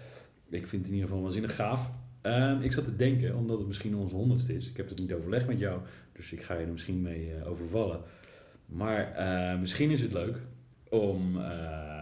Ik 0.49 0.67
vind 0.67 0.81
het 0.81 0.91
in 0.91 0.93
ieder 0.93 1.07
geval 1.07 1.23
waanzinnig 1.23 1.55
gaaf. 1.55 1.91
Um, 2.25 2.61
ik 2.61 2.71
zat 2.71 2.83
te 2.83 2.95
denken, 2.95 3.35
omdat 3.35 3.57
het 3.57 3.67
misschien 3.67 3.95
onze 3.95 4.15
honderdste 4.15 4.55
is. 4.55 4.69
Ik 4.69 4.77
heb 4.77 4.89
het 4.89 4.99
niet 4.99 5.13
overlegd 5.13 5.47
met 5.47 5.59
jou, 5.59 5.81
dus 6.13 6.31
ik 6.31 6.41
ga 6.41 6.53
je 6.53 6.65
er 6.65 6.71
misschien 6.71 7.01
mee 7.01 7.45
overvallen. 7.45 8.01
Maar 8.65 9.13
misschien 9.59 9.91
is 9.91 10.01
het 10.01 10.13
leuk 10.13 10.37
om 10.89 11.39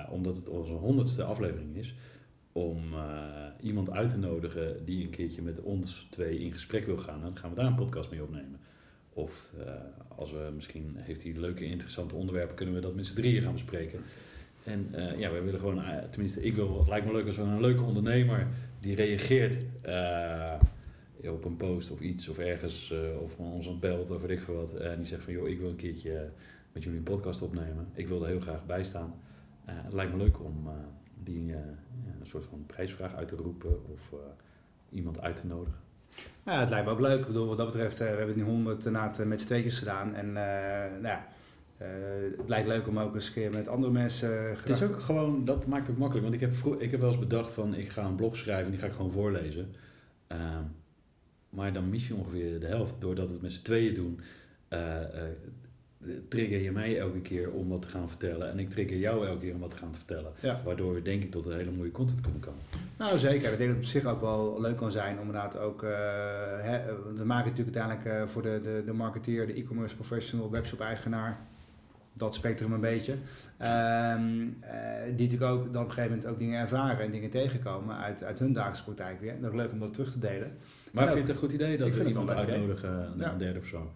omdat 0.10 0.36
het 0.36 0.50
onze 0.50 0.74
honderdste 0.74 1.24
aflevering 1.24 1.76
is, 1.76 1.96
om 2.52 2.80
iemand 3.60 3.92
uit 3.92 4.10
te 4.10 4.18
nodigen 4.18 4.86
die 4.86 5.04
een 5.04 5.10
keertje 5.10 5.42
met 5.42 5.62
ons 5.62 6.08
twee 6.10 6.40
in 6.40 6.54
gesprek 6.54 6.86
wil 6.86 6.98
gaan. 6.98 7.22
Dan 7.22 7.38
gaan 7.38 7.50
we 7.50 7.56
daar 7.56 7.66
een 7.66 7.76
podcast 7.76 8.12
mee 8.12 8.24
opnemen. 8.24 8.60
Of 9.14 9.54
eh, 9.66 9.74
als 10.18 10.32
we 10.32 10.52
misschien 10.56 10.96
heeft 10.98 11.24
hij 11.24 11.34
leuke, 11.36 11.66
interessante 11.66 12.16
onderwerpen, 12.16 12.56
kunnen 12.56 12.76
we 12.76 12.82
dat 12.82 12.96
met 12.96 13.06
z'n 13.06 13.16
drieën 13.16 13.42
gaan 13.42 13.54
bespreken. 13.54 14.00
En 14.64 14.88
eh, 14.92 15.20
ja, 15.20 15.32
wij 15.32 15.44
willen 15.44 15.60
gewoon, 15.60 15.84
eh, 15.84 15.98
tenminste, 16.10 16.42
ik 16.42 16.56
wil, 16.56 16.80
het 16.80 16.88
lijkt 16.88 17.06
me 17.06 17.12
leuk 17.12 17.26
als 17.26 17.36
we 17.36 17.42
een 17.42 17.62
leuke 17.62 17.84
ondernemer 17.84 18.48
die 18.84 18.96
reageert 18.96 19.58
eh, 19.82 20.54
op 21.32 21.46
een 21.46 21.58
post 21.58 21.92
of 21.92 22.00
iets 22.00 22.28
of 22.30 22.38
ergens, 22.38 22.92
eh, 22.92 23.22
of 23.22 23.38
ons 23.38 23.66
een 23.66 23.80
belt 23.80 24.10
of 24.10 24.24
ik 24.24 24.42
veel 24.42 24.56
wat. 24.56 24.74
En 24.74 24.98
die 24.98 25.06
zegt 25.06 25.24
van, 25.24 25.34
joh, 25.34 25.48
ik 25.48 25.60
wil 25.60 25.70
een 25.70 25.76
keertje 25.76 26.30
met 26.72 26.84
jullie 26.84 26.98
een 26.98 27.04
podcast 27.04 27.42
opnemen. 27.42 27.88
Ik 27.94 28.08
wil 28.08 28.22
er 28.22 28.28
heel 28.28 28.40
graag 28.40 28.66
bij 28.66 28.84
staan. 28.84 29.14
Eh, 29.66 29.74
het 29.78 29.94
lijkt 29.94 30.12
me 30.12 30.18
leuk 30.18 30.44
om 30.44 30.68
eh, 30.68 30.74
die 31.24 31.54
eh, 31.54 31.60
een 32.20 32.28
soort 32.28 32.46
van 32.46 32.64
prijsvraag 32.66 33.16
uit 33.16 33.28
te 33.28 33.36
roepen 33.36 33.92
of 33.94 34.12
eh, 34.12 34.20
iemand 34.90 35.22
uit 35.22 35.36
te 35.36 35.48
nodigen. 35.48 35.80
Ja, 36.46 36.60
het 36.60 36.70
lijkt 36.70 36.86
me 36.86 36.92
ook 36.92 37.00
leuk. 37.00 37.20
Ik 37.20 37.28
bedoel, 37.28 37.48
wat 37.48 37.58
dat 37.58 37.66
betreft, 37.66 38.00
eh, 38.00 38.10
we 38.10 38.18
hebben 38.18 38.36
die 38.36 38.44
100 38.44 38.86
inderdaad 38.86 39.26
met 39.26 39.42
z'n 39.42 39.46
tweetjes 39.48 39.80
gedaan. 39.80 40.16
En 40.16 40.28
eh, 40.28 40.92
nou 40.92 41.08
ja, 41.08 41.28
eh, 41.78 41.88
het 42.38 42.50
lijkt 42.50 42.68
leuk 42.68 42.88
om 42.88 43.00
ook 43.00 43.16
eens 43.16 43.28
een 43.28 43.34
keer 43.34 43.52
met 43.52 43.68
andere 43.68 43.92
mensen 43.92 44.50
eh, 44.50 44.58
Het 44.58 44.70
is 44.70 44.84
ook 44.84 45.00
gewoon, 45.00 45.46
dat 45.46 45.68
maakt 45.68 45.82
het 45.82 45.92
ook 45.92 45.98
makkelijk. 45.98 46.28
Want 46.28 46.42
ik 46.42 46.48
heb, 46.48 46.54
vroeg, 46.54 46.80
ik 46.80 46.92
heb 46.92 47.00
wel 47.00 47.10
eens 47.10 47.20
bedacht 47.20 47.52
van, 47.52 47.76
ik 47.76 47.90
ga 47.90 48.06
een 48.06 48.16
blog 48.16 48.38
schrijven 48.38 48.66
en 48.66 48.72
die 48.72 48.80
ga 48.80 48.86
ik 48.86 48.94
gewoon 48.94 49.12
voorlezen. 49.12 49.74
Ehm, 50.28 50.64
maar 51.50 51.74
dan 51.74 51.90
mis 51.90 52.08
je 52.08 52.16
ongeveer 52.16 52.60
de 52.60 52.66
helft. 52.66 52.96
Doordat 53.00 53.28
we 53.28 53.34
het 53.34 53.42
met 53.42 53.52
z'n 53.52 53.64
tweeën 53.64 53.94
doen, 53.94 54.20
eh, 54.68 54.80
trigger 56.28 56.62
je 56.62 56.72
mij 56.72 57.00
elke 57.00 57.22
keer 57.22 57.52
om 57.52 57.70
wat 57.70 57.82
te 57.82 57.88
gaan 57.88 58.10
vertellen. 58.10 58.50
En 58.50 58.60
ik 58.60 58.70
trigger 58.70 58.98
jou 58.98 59.28
elke 59.28 59.40
keer 59.40 59.54
om 59.54 59.60
wat 59.60 59.70
te 59.70 59.78
gaan 59.78 59.96
vertellen. 59.96 60.32
Ja. 60.40 60.62
Waardoor 60.66 60.94
we 60.94 61.02
denk 61.02 61.24
ik 61.24 61.32
tot 61.32 61.46
een 61.46 61.58
hele 61.58 61.72
mooie 61.72 61.92
content 61.92 62.22
kunnen 62.22 62.40
komen. 62.40 62.62
Nou, 62.98 63.18
zeker. 63.18 63.52
Ik 63.52 63.58
denk 63.58 63.70
dat 63.70 63.70
het 63.70 63.78
op 63.78 63.84
zich 63.84 64.06
ook 64.06 64.22
wel 64.22 64.62
leuk 64.62 64.76
kan 64.76 64.92
zijn 64.92 65.14
om 65.14 65.26
inderdaad 65.26 65.58
ook... 65.58 65.84
eh, 65.84 65.90
hè, 66.62 67.04
want 67.04 67.20
we 67.20 67.26
maken 67.26 67.50
natuurlijk 67.50 67.78
uiteindelijk 67.78 68.30
voor 68.30 68.42
de, 68.42 68.60
de, 68.64 68.82
de 68.86 68.94
marketeer, 68.94 69.48
de 69.48 69.54
e-commerce 69.54 69.96
professional, 69.96 70.52
webshop-eigenaar... 70.52 71.40
Dat 72.14 72.36
spectrum 72.36 72.74
een 72.74 72.80
beetje. 72.82 73.16
Ehm, 73.58 74.48
eh, 74.60 75.04
die 75.16 75.26
natuurlijk 75.28 75.52
ook 75.52 75.74
dan 75.74 75.82
op 75.82 75.88
een 75.88 75.94
gegeven 75.94 76.16
moment 76.16 76.26
ook 76.28 76.40
dingen 76.40 76.60
ervaren 76.60 77.06
en 77.06 77.12
dingen 77.12 77.30
tegenkomen 77.30 77.98
uit, 77.98 78.24
uit 78.24 78.40
hun 78.40 78.54
dagelijkse 78.54 78.84
praktijk 78.84 79.20
weer. 79.20 79.34
En 79.36 79.46
ook 79.46 79.54
leuk 79.54 79.72
om 79.72 79.80
dat 79.80 79.94
terug 79.94 80.12
te 80.12 80.20
delen. 80.20 80.52
Maar 80.92 81.04
Ja, 81.06 81.12
vind 81.12 81.28
je 81.28 81.34
het 81.34 81.42
een 81.42 81.48
goed 81.50 81.52
idee 81.62 81.78
dat 81.78 81.92
we 81.94 82.06
iemand 82.06 82.30
een 82.30 82.36
uitnodigen, 82.36 83.14
Ja. 83.18 83.32
een 83.32 83.38
derde 83.38 83.60
persoon? 83.60 83.88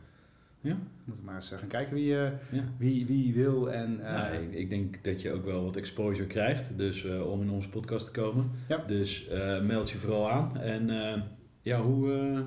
Moeten 0.62 1.24
we 1.26 1.32
maar 1.32 1.36
eens 1.36 1.52
eh, 1.52 1.60
gaan 1.60 1.68
kijken 1.68 1.94
wie, 1.96 2.20
eh, 2.24 2.32
Ja. 2.52 2.64
wie, 2.78 3.06
wie 3.06 3.34
wil 3.34 3.72
en... 3.72 4.00
eh, 4.06 4.12
Ja, 4.14 4.28
ik, 4.28 4.54
ik 4.54 4.70
denk 4.70 5.04
dat 5.04 5.22
je 5.22 5.32
ook 5.32 5.46
wel 5.46 5.64
wat 5.64 5.76
exposure 5.76 6.28
krijgt 6.28 6.78
dus, 6.78 7.06
eh, 7.06 7.32
om 7.32 7.42
in 7.42 7.50
onze 7.50 7.70
podcast 7.70 8.06
te 8.06 8.12
komen. 8.12 8.52
Ja. 8.68 8.84
Dus 8.88 9.28
eh, 9.28 9.62
meld 9.62 9.90
je 9.90 9.98
vooral 9.98 10.32
aan. 10.32 10.58
En 10.58 10.90
eh, 10.90 11.22
ja, 11.62 11.82
hoe, 11.82 12.12
eh, 12.14 12.40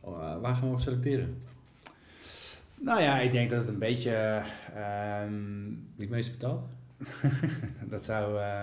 oh, 0.00 0.40
waar 0.40 0.54
gaan 0.56 0.68
we 0.68 0.74
op 0.74 0.80
selecteren? 0.80 1.36
Nou 2.86 3.00
ja, 3.00 3.18
ik 3.20 3.32
denk 3.32 3.50
dat 3.50 3.58
het 3.58 3.68
een 3.68 3.78
beetje... 3.78 4.42
ehm, 4.74 5.64
Wie 5.68 6.06
het 6.06 6.10
meest 6.10 6.30
betaalt? 6.30 6.68
dat 7.90 8.04
zou... 8.04 8.38
eh 8.40 8.62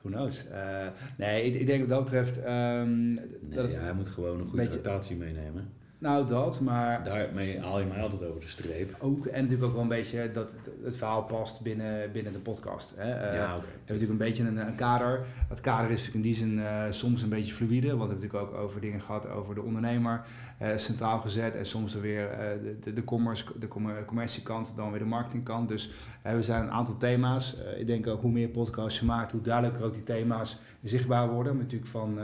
who 0.00 0.10
knows? 0.10 0.48
Eh, 0.48 0.86
nee, 1.16 1.42
ik, 1.44 1.54
ik 1.54 1.66
denk 1.66 1.80
wat 1.80 1.88
dat 1.88 2.04
betreft... 2.04 2.42
ehm, 2.42 3.12
Nee, 3.12 3.26
dat 3.54 3.74
ja, 3.74 3.80
hij 3.82 3.92
moet 3.92 4.08
gewoon 4.08 4.40
een 4.40 4.48
goede 4.48 4.64
beetje- 4.64 5.16
meenemen. 5.16 5.72
Nou, 6.02 6.26
dat, 6.26 6.60
maar... 6.60 7.04
Daarmee 7.04 7.60
haal 7.60 7.78
je 7.78 7.86
mij 7.86 8.02
altijd 8.02 8.24
over 8.24 8.40
de 8.40 8.48
streep. 8.48 8.96
Ook, 8.98 9.26
en 9.26 9.40
natuurlijk 9.40 9.68
ook 9.68 9.72
wel 9.72 9.82
een 9.82 9.88
beetje 9.88 10.30
dat 10.30 10.52
het, 10.52 10.70
het 10.84 10.96
verhaal 10.96 11.22
past 11.22 11.60
binnen, 11.60 12.12
binnen 12.12 12.32
de 12.32 12.38
podcast. 12.38 12.94
Hè? 12.96 13.10
Eh, 13.10 13.34
ja, 13.34 13.56
oké. 13.56 13.64
We 13.64 13.68
hebben 13.68 13.78
natuurlijk 13.86 14.10
een 14.10 14.26
beetje 14.26 14.44
een, 14.44 14.56
een 14.56 14.74
kader. 14.74 15.24
Dat 15.48 15.60
kader 15.60 15.90
is 15.90 15.98
natuurlijk 15.98 16.14
in 16.14 16.22
die 16.22 16.34
zin 16.34 16.64
eh, 16.66 16.82
soms 16.90 17.22
een 17.22 17.28
beetje 17.28 17.52
fluïde. 17.52 17.86
Want 17.86 18.00
we 18.00 18.06
hebben 18.06 18.28
natuurlijk 18.28 18.54
ook 18.54 18.62
over 18.64 18.80
dingen 18.80 19.00
gehad 19.00 19.28
over 19.28 19.54
de 19.54 19.62
ondernemer 19.62 20.24
eh, 20.58 20.76
centraal 20.76 21.18
gezet. 21.18 21.54
En 21.54 21.66
soms 21.66 21.94
er 21.94 22.00
weer 22.00 22.28
de, 22.62 22.78
de, 22.80 22.92
de, 22.92 23.04
commerce, 23.04 23.44
de 23.58 23.68
commer- 23.68 24.04
commerciekant, 24.04 24.72
dan 24.76 24.90
weer 24.90 24.98
de 24.98 25.04
marketingkant. 25.04 25.68
Dus 25.68 25.90
we 26.22 26.42
zijn 26.42 26.62
een 26.62 26.70
aantal 26.70 26.96
thema's. 26.96 27.56
Ik 27.78 27.86
denk 27.86 28.06
ook 28.06 28.20
hoe 28.20 28.30
meer 28.30 28.48
podcasts 28.48 28.98
je 29.00 29.06
maakt, 29.06 29.32
hoe 29.32 29.40
duidelijker 29.40 29.84
ook 29.84 29.94
die 29.94 30.02
thema's 30.02 30.58
zichtbaar 30.82 31.28
worden. 31.28 31.52
Maar 31.52 31.62
natuurlijk 31.62 31.90
van 31.90 32.18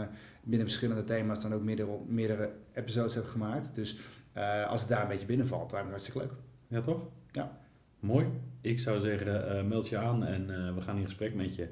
binnen 0.48 0.66
verschillende 0.66 1.04
thema's 1.04 1.42
dan 1.42 1.54
ook 1.54 1.62
meerdere, 1.62 1.98
meerdere 2.06 2.52
episodes 2.72 3.14
hebben 3.14 3.32
gemaakt. 3.32 3.74
Dus 3.74 3.98
eh, 4.32 4.66
als 4.66 4.80
het 4.80 4.88
daar 4.88 5.02
een 5.02 5.08
beetje 5.08 5.26
binnenvalt, 5.26 5.72
is 5.72 5.78
het 5.78 5.88
hartstikke 5.88 6.18
leuk. 6.18 6.32
Ja, 6.68 6.80
toch? 6.80 7.08
Ja. 7.32 7.60
Mooi. 8.00 8.26
Ik 8.60 8.78
zou 8.78 9.00
zeggen, 9.00 9.58
eh, 9.58 9.64
meld 9.64 9.88
je 9.88 9.98
aan 9.98 10.24
en 10.24 10.50
eh, 10.50 10.74
we 10.74 10.80
gaan 10.80 10.96
in 10.96 11.04
gesprek 11.04 11.34
met 11.34 11.54
je. 11.54 11.68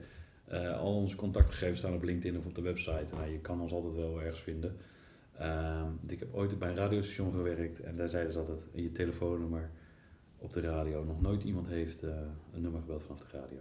Al 0.78 0.96
onze 0.96 1.16
contactgegevens 1.16 1.78
staan 1.78 1.94
op 1.94 2.02
LinkedIn 2.02 2.38
of 2.38 2.46
op 2.46 2.54
de 2.54 2.60
website. 2.60 3.14
Nou, 3.14 3.30
je 3.30 3.38
kan 3.38 3.60
ons 3.60 3.72
altijd 3.72 3.94
wel 3.94 4.20
ergens 4.22 4.40
vinden. 4.40 4.76
Ehm, 5.38 5.90
ik 6.06 6.18
heb 6.18 6.34
ooit 6.34 6.58
bij 6.58 6.68
een 6.68 6.76
radiostation 6.76 7.32
gewerkt 7.32 7.80
en 7.80 7.96
daar 7.96 8.08
zeiden 8.08 8.32
ze 8.32 8.38
altijd 8.38 8.66
je 8.72 8.92
telefoonnummer 8.92 9.70
op 10.38 10.52
de 10.52 10.60
radio. 10.60 11.04
Nog 11.04 11.20
nooit 11.20 11.42
iemand 11.42 11.68
heeft 11.68 12.02
een 12.02 12.60
nummer 12.60 12.80
gebeld 12.80 13.02
vanaf 13.02 13.20
de 13.20 13.36
radio. 13.38 13.58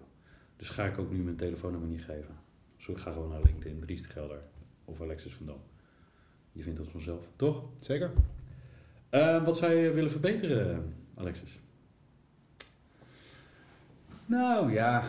Dus 0.56 0.70
ga 0.70 0.86
ik 0.86 0.98
ook 0.98 1.12
nu 1.12 1.24
mijn 1.24 1.36
telefoonnummer 1.36 1.90
niet 1.90 2.04
geven. 2.04 2.36
Dus 2.78 2.88
ik 2.88 2.98
ga 2.98 3.12
gewoon 3.12 3.30
naar 3.30 3.42
LinkedIn, 3.44 3.80
Dries 3.80 4.02
de 4.02 4.10
Gelder 4.10 4.42
of 4.86 5.02
Alexis 5.02 5.34
van 5.34 5.46
Dam. 5.46 5.60
Je 6.52 6.64
vindt 6.64 6.80
het 6.80 6.90
vanzelf, 6.90 7.28
toch? 7.36 7.64
Zeker. 7.80 8.12
Eh, 9.10 9.46
wat 9.46 9.58
zou 9.58 9.74
je 9.74 9.92
willen 9.92 10.12
verbeteren, 10.12 10.94
Alexis? 11.16 11.60
Nou 14.26 14.72
ja, 14.72 15.04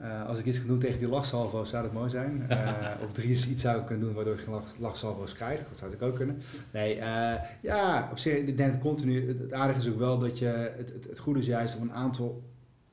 eh, 0.00 0.26
als 0.26 0.38
ik 0.38 0.44
iets 0.44 0.58
kan 0.58 0.66
doen 0.66 0.78
tegen 0.78 0.98
die 0.98 1.08
lachsalvo's 1.08 1.70
zou 1.70 1.82
dat 1.82 1.92
mooi 1.92 2.10
zijn. 2.10 2.42
Eh, 2.48 3.04
of 3.04 3.16
er 3.16 3.24
iets, 3.24 3.48
iets 3.48 3.62
zou 3.62 3.84
kunnen 3.84 4.04
doen 4.04 4.14
waardoor 4.14 4.34
ik 4.34 4.40
geen 4.40 4.54
lach, 4.54 4.74
lachsalvo's 4.78 5.32
krijg. 5.32 5.68
Dat 5.68 5.78
zou 5.78 5.92
ik 5.92 6.02
ook 6.02 6.14
kunnen. 6.14 6.38
Nee, 6.70 6.98
eh, 6.98 7.34
ja, 7.62 8.08
op 8.10 8.18
zich, 8.18 8.36
ik 8.36 8.56
denk 8.56 8.72
dat 8.72 8.80
continu. 8.80 9.28
Het, 9.28 9.38
het 9.38 9.52
aardige 9.52 9.80
is 9.80 9.88
ook 9.88 9.98
wel 9.98 10.18
dat 10.18 10.38
je. 10.38 10.46
Het, 10.46 10.92
het, 10.92 11.04
het 11.08 11.18
goede 11.18 11.38
is 11.38 11.46
juist 11.46 11.76
om 11.76 11.82
een 11.82 11.92
aantal 11.92 12.42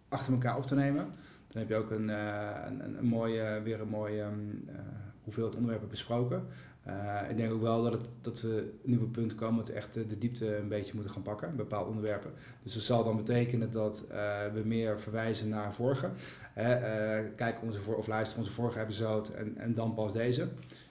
achter 0.10 0.34
elkaar 0.34 0.58
op 0.58 0.66
te 0.66 0.76
nemen. 0.76 1.06
Dan 1.48 1.62
heb 1.62 1.70
je 1.70 1.76
ook 1.76 1.92
een, 1.92 2.10
eh, 2.10 2.48
een, 2.68 2.84
een, 2.84 2.98
een 2.98 3.06
mooie, 3.06 3.62
weer 3.64 3.82
een 3.82 3.90
mooie 3.90 4.22
ehm, 4.22 4.34
eh, 4.68 4.76
hoeveelheid 5.24 5.56
onderwerpen 5.56 5.90
besproken. 5.90 6.48
Eh, 6.84 7.30
ik 7.30 7.38
denk 7.38 7.52
ook 7.52 7.62
wel 7.62 7.84
dat, 7.84 7.92
het, 7.92 8.06
dat 8.22 8.42
we 8.42 8.58
een 8.84 8.90
nieuwe 8.90 9.08
punt 9.08 9.36
komen 9.36 9.58
dat 9.58 9.68
we 9.68 9.74
echt 9.74 9.94
de, 9.94 10.18
diepte 10.18 10.58
een 10.58 10.68
beetje 10.68 10.94
moeten 10.94 11.14
gaan 11.14 11.22
pakken, 11.22 11.56
bepaalde 11.56 11.90
onderwerpen. 11.90 12.32
Dus 12.64 12.74
dat 12.74 12.84
zal 12.84 13.04
dan 13.04 13.16
betekenen 13.16 13.72
dat 13.72 14.06
eh, 14.10 14.38
we 14.54 14.62
meer 14.66 15.00
verwijzen 15.00 15.50
naar 15.50 15.74
vorige. 15.74 16.10
Hè, 16.54 16.74
eh, 16.74 17.26
kijk 17.36 17.62
onze 17.64 17.80
voor, 17.80 17.96
of 17.96 18.08
luister 18.08 18.40
onze 18.40 18.52
vorige 18.52 18.80
episode 18.80 19.34
en, 19.34 19.58
en 19.58 19.74
dan 19.74 19.94
pas 19.94 20.14
deze. 20.14 20.48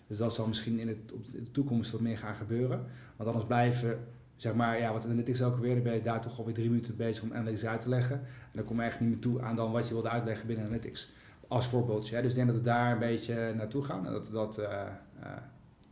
Dus 0.07 0.19
dat 0.19 0.35
zal 0.35 0.47
misschien 0.47 0.79
in, 0.79 0.89
het, 0.89 1.13
op 1.13 1.31
de 1.31 1.51
toekomst 1.51 1.91
wat 1.93 2.01
meer 2.01 2.19
gaan 2.19 2.35
gebeuren. 2.35 2.85
Want 3.17 3.29
anders 3.29 3.47
blijven, 3.47 3.99
zeg 4.37 4.55
maar, 4.55 4.79
ja, 4.79 4.93
wat 4.93 5.05
analytics 5.05 5.43
ook 5.43 5.59
weer, 5.59 5.75
dan 5.75 5.83
ben 5.83 5.95
je 5.95 6.03
daar 6.03 6.21
toch 6.21 6.39
alweer 6.39 6.55
drie 6.55 6.69
minuten 6.69 6.97
bezig 6.97 7.23
om 7.23 7.33
analytics 7.33 7.67
uit 7.67 7.81
te 7.81 7.89
leggen. 7.89 8.17
En 8.17 8.53
dan 8.53 8.65
kom 8.65 8.77
je 8.77 8.83
eigenlijk 8.83 9.11
niet 9.11 9.25
meer 9.25 9.33
toe 9.33 9.47
aan 9.47 9.57
dan 9.57 9.73
wat 9.73 9.89
je 9.89 9.95
wilde 9.95 10.09
uitleggen 10.09 10.47
binnen 10.47 10.65
analytics. 10.65 11.13
Als 11.49 11.67
voorbeeldje. 11.67 12.15
Hè. 12.15 12.23
Dus 12.23 12.31
ik 12.31 12.37
denk 12.37 12.49
dat 12.49 12.57
we 12.57 12.63
daar 12.63 12.93
een 12.93 12.99
beetje 12.99 13.55
naartoe 13.57 13.85
gaan. 13.85 14.07
En 14.07 14.13
dat 14.13 14.27
we 14.29 14.33
dat, 14.33 14.59
eh, 14.59 14.83
eh, 15.21 15.31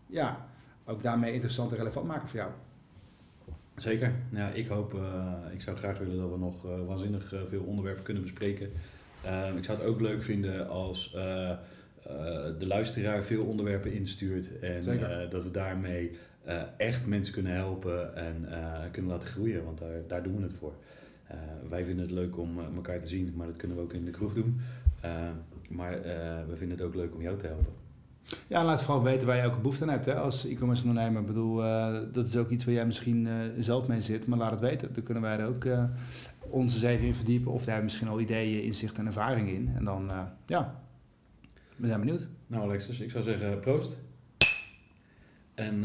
ja, 0.07 0.47
ook 0.85 1.03
daarmee 1.03 1.33
interessant 1.33 1.73
en 1.73 1.79
relevant 1.79 2.07
maken 2.07 2.29
voor 2.29 2.39
jou. 2.39 2.51
Zeker. 3.77 4.13
Ja, 4.31 4.49
ik 4.49 4.69
hoop, 4.69 4.95
eh, 4.95 5.33
ik 5.53 5.61
zou 5.61 5.77
graag 5.77 5.99
willen 5.99 6.19
dat 6.19 6.31
we 6.31 6.39
nog 6.39 6.63
waanzinnig 6.87 7.35
veel 7.49 7.63
onderwerpen 7.63 8.03
kunnen 8.03 8.23
bespreken. 8.23 8.73
Eh, 9.23 9.57
ik 9.57 9.65
zou 9.65 9.79
het 9.79 9.87
ook 9.87 10.01
leuk 10.01 10.23
vinden 10.23 10.69
als 10.69 11.11
de 12.59 12.67
luisteraar 12.67 13.23
veel 13.23 13.45
onderwerpen 13.45 13.93
instuurt 13.93 14.59
en 14.59 14.85
dat 15.31 15.43
we 15.43 15.51
daarmee 15.51 16.19
echt 16.77 17.07
mensen 17.07 17.33
kunnen 17.33 17.53
helpen 17.53 18.17
en 18.17 18.49
kunnen 18.91 19.11
laten 19.11 19.29
groeien, 19.29 19.65
want 19.65 19.79
daar, 19.79 20.07
daar 20.07 20.23
doen 20.23 20.37
we 20.37 20.43
het 20.43 20.53
voor. 20.53 20.75
Eh, 21.27 21.39
wij 21.69 21.85
vinden 21.85 22.05
het 22.05 22.15
leuk 22.15 22.39
om 22.39 22.59
eh, 22.59 22.65
elkaar 22.75 23.01
te 23.01 23.09
zien, 23.09 23.33
maar 23.37 23.47
dat 23.47 23.57
kunnen 23.57 23.77
we 23.77 23.83
ook 23.83 23.93
in 23.93 24.05
de 24.05 24.11
kroeg 24.11 24.35
doen. 24.35 24.61
Eh, 25.01 25.11
maar 25.69 25.93
we 26.49 26.57
vinden 26.57 26.77
het 26.77 26.87
ook 26.87 26.95
leuk 26.95 27.15
om 27.15 27.23
jou 27.23 27.39
te 27.39 27.47
helpen. 27.47 27.73
Ja, 28.47 28.65
laat 28.65 28.83
vooral 28.83 29.03
weten 29.03 29.27
waar 29.27 29.37
je 29.37 29.47
ook 29.47 29.57
behoefte 29.57 29.83
aan 29.83 29.89
hebt 29.89 30.05
hè, 30.05 30.15
als 30.15 30.47
e-commerce 30.47 30.87
ondernemer. 30.87 31.21
Ik 31.21 31.27
bedoel, 31.27 31.57
dat 32.13 32.27
is 32.27 32.37
ook 32.37 32.51
iets 32.51 32.65
waar 32.65 32.75
jij 32.75 32.87
misschien 32.87 33.29
zelf 33.59 33.89
mee 33.89 34.01
zit, 34.01 34.27
maar 34.27 34.39
laat 34.39 34.51
het 34.51 34.61
weten. 34.61 34.93
Dan 34.93 35.03
kunnen 35.03 35.23
wij 35.23 35.39
er 35.39 35.47
ook 35.47 35.65
eh, 35.65 35.85
ons 36.41 36.75
eens 36.75 36.83
even 36.83 37.07
in 37.07 37.15
verdiepen. 37.15 37.53
Of 37.53 37.65
daar 37.65 37.83
misschien 37.83 38.09
al 38.09 38.21
ideeën, 38.21 38.63
inzicht 38.63 38.99
en 38.99 39.07
ervaring 39.07 39.49
in. 39.49 39.71
En 39.77 39.85
dan, 39.85 40.11
ja, 40.47 40.81
we 41.77 41.87
zijn 41.87 42.01
benieuwd. 42.01 42.29
Nou 42.47 42.63
Alexis, 42.63 43.01
ik 43.01 43.11
zou 43.11 43.25
zeggen 43.25 43.59
proost. 43.59 43.97
En 45.55 45.85